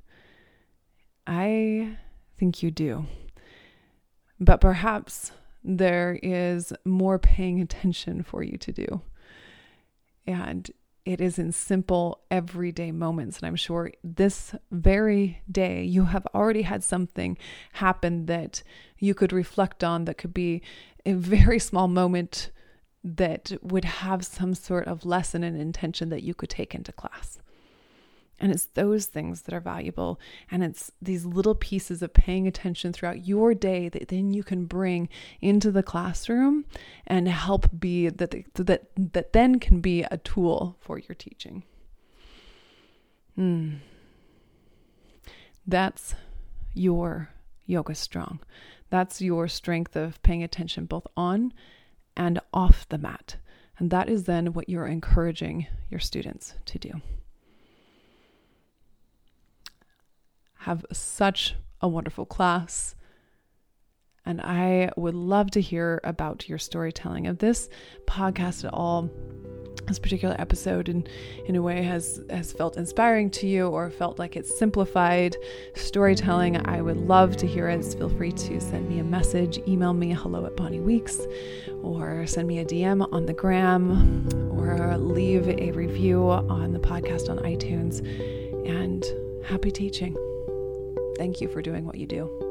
I 1.28 1.98
think 2.36 2.64
you 2.64 2.72
do. 2.72 3.06
But 4.40 4.60
perhaps 4.60 5.32
there 5.64 6.20
is 6.24 6.74
more 6.84 7.20
paying 7.20 7.62
attention 7.62 8.24
for 8.24 8.42
you 8.42 8.58
to 8.58 8.72
do. 8.74 9.02
And 10.26 10.70
it 11.06 11.20
is 11.20 11.38
in 11.38 11.52
simple 11.52 12.22
everyday 12.32 12.92
moments. 12.92 13.38
And 13.38 13.48
I'm 13.48 13.56
sure 13.56 13.92
this 14.04 14.56
very 14.72 15.42
day 15.52 15.84
you 15.84 16.06
have 16.06 16.26
already 16.34 16.62
had 16.62 16.84
something 16.84 17.38
happen 17.74 18.26
that 18.28 18.64
you 19.00 19.14
could 19.14 19.34
reflect 19.34 19.84
on 19.84 20.06
that 20.06 20.18
could 20.18 20.34
be 20.34 20.62
a 21.06 21.14
very 21.14 21.60
small 21.60 21.88
moment 21.88 22.52
that 23.04 23.52
would 23.62 23.84
have 23.84 24.26
some 24.26 24.54
sort 24.54 24.88
of 24.88 25.06
lesson 25.06 25.44
and 25.44 25.60
intention 25.60 26.10
that 26.10 26.24
you 26.24 26.34
could 26.34 26.50
take 26.50 26.74
into 26.74 26.94
class. 26.94 27.40
And 28.40 28.52
it's 28.52 28.66
those 28.66 29.06
things 29.06 29.44
that 29.44 29.54
are 29.54 29.60
valuable. 29.60 30.20
And 30.52 30.64
it's 30.64 30.92
these 31.02 31.26
little 31.26 31.56
pieces 31.56 32.02
of 32.02 32.14
paying 32.14 32.48
attention 32.48 32.92
throughout 32.92 33.28
your 33.28 33.54
day 33.54 33.90
that 33.90 34.08
then 34.08 34.34
you 34.34 34.44
can 34.44 34.66
bring 34.66 35.08
into 35.40 35.72
the 35.72 35.84
classroom 35.84 36.66
and 37.08 37.28
help 37.28 37.68
be 37.80 38.10
that, 38.10 38.36
that, 38.56 38.90
that 38.98 39.34
then 39.34 39.60
can 39.60 39.82
be 39.82 40.04
a 40.04 40.18
tool 40.18 40.78
for 40.82 40.98
your 40.98 41.16
teaching. 41.16 41.64
Hmm. 43.36 43.76
That's 45.66 46.16
your 46.74 47.30
yoga 47.66 47.96
strong. 47.96 48.40
That's 48.90 49.22
your 49.22 49.48
strength 49.48 49.96
of 49.96 50.22
paying 50.22 50.44
attention 50.44 50.86
both 50.86 51.08
on 51.16 51.54
and 52.16 52.40
off 52.54 52.88
the 52.90 52.98
mat. 52.98 53.38
And 53.80 53.90
that 53.90 54.10
is 54.10 54.26
then 54.26 54.54
what 54.54 54.70
you're 54.70 54.86
encouraging 54.86 55.68
your 55.90 56.00
students 56.00 56.54
to 56.66 56.78
do. 56.78 57.02
Have 60.64 60.86
such 60.94 61.56
a 61.82 61.90
wonderful 61.90 62.26
class. 62.26 62.96
And 64.26 64.40
I 64.40 64.92
would 64.96 65.14
love 65.14 65.52
to 65.52 65.62
hear 65.62 66.00
about 66.06 66.48
your 66.48 66.58
storytelling 66.58 67.28
of 67.28 67.40
this 67.40 67.68
podcast 68.08 68.64
at 68.64 68.74
all. 68.74 69.10
This 69.88 70.00
particular 70.00 70.38
episode, 70.40 70.88
in, 70.88 71.06
in 71.48 71.58
a 71.58 71.62
way, 71.62 71.84
has, 71.84 72.24
has 72.30 72.54
felt 72.54 72.78
inspiring 72.78 73.30
to 73.32 73.48
you 73.48 73.68
or 73.68 73.90
felt 73.90 74.20
like 74.20 74.38
it's 74.38 74.58
simplified 74.58 75.36
storytelling. 75.76 76.66
I 76.66 76.82
would 76.82 76.96
love 76.96 77.36
to 77.38 77.46
hear 77.46 77.68
it. 77.68 77.84
Feel 77.84 78.08
free 78.08 78.32
to 78.32 78.62
send 78.62 78.88
me 78.88 79.00
a 79.00 79.04
message, 79.04 79.60
email 79.68 79.94
me 79.94 80.14
hello 80.14 80.46
at 80.46 80.56
Bonnie 80.56 80.80
Weeks, 80.80 81.20
or 81.82 82.26
send 82.26 82.48
me 82.48 82.60
a 82.60 82.66
DM 82.66 83.06
on 83.12 83.26
the 83.26 83.34
gram, 83.34 84.30
or 84.58 84.98
leave 84.98 85.50
a 85.50 85.72
review 85.72 86.30
on 86.30 86.72
the 86.72 86.80
podcast 86.80 87.30
on 87.30 87.40
iTunes. 87.40 88.00
And 88.66 89.04
happy 89.46 89.70
teaching. 89.70 90.16
Thank 91.18 91.42
you 91.42 91.48
for 91.48 91.62
doing 91.62 91.86
what 91.86 91.96
you 91.96 92.08
do. 92.08 92.43